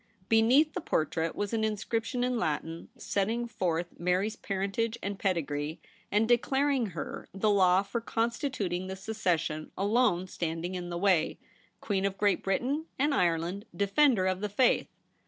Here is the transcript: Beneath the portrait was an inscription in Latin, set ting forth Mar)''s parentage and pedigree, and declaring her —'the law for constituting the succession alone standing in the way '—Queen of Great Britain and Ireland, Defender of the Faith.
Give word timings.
Beneath 0.29 0.73
the 0.73 0.81
portrait 0.81 1.35
was 1.35 1.53
an 1.53 1.63
inscription 1.63 2.23
in 2.23 2.39
Latin, 2.39 2.89
set 2.97 3.25
ting 3.25 3.45
forth 3.47 3.99
Mar)''s 3.99 4.35
parentage 4.41 4.97
and 5.03 5.19
pedigree, 5.19 5.79
and 6.11 6.27
declaring 6.27 6.87
her 6.97 7.27
—'the 7.35 7.51
law 7.51 7.83
for 7.83 8.01
constituting 8.01 8.87
the 8.87 8.95
succession 8.95 9.69
alone 9.77 10.25
standing 10.25 10.73
in 10.73 10.89
the 10.89 10.97
way 10.97 11.37
'—Queen 11.81 12.03
of 12.03 12.17
Great 12.17 12.41
Britain 12.43 12.87
and 12.97 13.13
Ireland, 13.13 13.65
Defender 13.75 14.25
of 14.25 14.41
the 14.41 14.49
Faith. 14.49 14.87